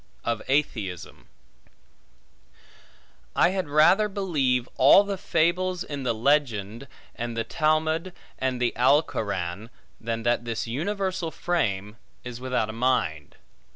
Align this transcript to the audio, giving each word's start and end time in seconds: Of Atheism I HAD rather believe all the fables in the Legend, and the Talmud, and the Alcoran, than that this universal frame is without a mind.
Of 0.23 0.41
Atheism 0.47 1.27
I 3.35 3.49
HAD 3.49 3.69
rather 3.69 4.09
believe 4.09 4.67
all 4.75 5.03
the 5.03 5.15
fables 5.15 5.83
in 5.83 6.01
the 6.01 6.15
Legend, 6.15 6.87
and 7.13 7.37
the 7.37 7.43
Talmud, 7.43 8.11
and 8.39 8.59
the 8.59 8.75
Alcoran, 8.75 9.69
than 9.99 10.23
that 10.23 10.43
this 10.43 10.65
universal 10.65 11.29
frame 11.29 11.97
is 12.23 12.41
without 12.41 12.67
a 12.67 12.73
mind. 12.73 13.35